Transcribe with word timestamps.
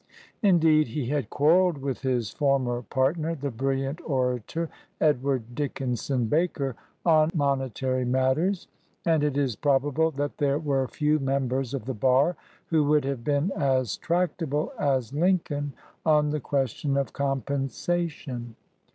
Indeed, 0.41 0.87
he 0.87 1.09
had 1.09 1.29
quarreled 1.29 1.77
with 1.77 2.01
his 2.01 2.31
former 2.31 2.81
partner, 2.81 3.35
the 3.35 3.51
bril 3.51 3.75
liant 3.81 3.99
orator 4.09 4.67
Edward 4.99 5.53
Dickenson 5.53 6.25
Baker, 6.25 6.75
on 7.05 7.29
mone 7.35 7.69
tary 7.69 8.03
matters; 8.03 8.67
and 9.05 9.23
it 9.23 9.37
is 9.37 9.55
probable 9.55 10.09
that 10.09 10.39
there 10.39 10.57
were 10.57 10.87
few 10.87 11.19
members 11.19 11.75
of 11.75 11.85
the 11.85 11.93
bar 11.93 12.35
who 12.65 12.83
would 12.85 13.05
have 13.05 13.23
been 13.23 13.51
as 13.51 13.95
tractable 13.97 14.73
as 14.79 15.13
Lincoln 15.13 15.73
on 16.03 16.31
the 16.31 16.39
question 16.39 16.97
of 16.97 17.13
com 17.13 17.43
pensation. 17.43 18.55